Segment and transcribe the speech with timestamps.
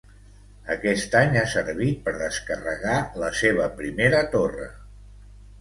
[0.75, 4.71] aquest any ha servit per descarregar la seva primera torre